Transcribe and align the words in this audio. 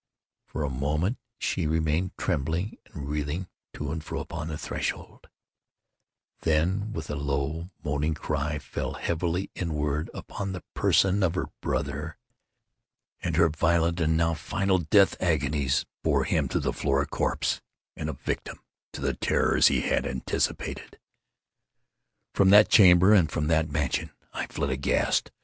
For 0.47 0.63
a 0.63 0.69
moment 0.71 1.19
she 1.37 1.67
remained 1.67 2.17
trembling 2.17 2.79
and 2.87 3.07
reeling 3.07 3.45
to 3.75 3.91
and 3.91 4.03
fro 4.03 4.19
upon 4.21 4.47
the 4.47 4.57
threshold—then, 4.57 6.91
with 6.91 7.11
a 7.11 7.15
low 7.15 7.69
moaning 7.83 8.15
cry, 8.15 8.57
fell 8.57 8.93
heavily 8.93 9.51
inward 9.53 10.09
upon 10.11 10.53
the 10.53 10.63
person 10.73 11.21
of 11.21 11.35
her 11.35 11.51
brother, 11.61 12.17
and 13.21 13.35
in 13.35 13.41
her 13.41 13.49
violent 13.49 14.01
and 14.01 14.17
now 14.17 14.33
final 14.33 14.79
death 14.79 15.15
agonies, 15.19 15.85
bore 16.03 16.23
him 16.23 16.47
to 16.47 16.59
the 16.59 16.73
floor 16.73 17.03
a 17.03 17.05
corpse, 17.05 17.61
and 17.95 18.09
a 18.09 18.13
victim 18.13 18.59
to 18.93 19.01
the 19.01 19.13
terrors 19.13 19.67
he 19.67 19.81
had 19.81 20.07
anticipated. 20.07 20.97
From 22.33 22.49
that 22.49 22.69
chamber, 22.69 23.13
and 23.13 23.29
from 23.29 23.45
that 23.49 23.69
mansion, 23.69 24.09
I 24.33 24.47
fled 24.47 24.71
aghast. 24.71 25.29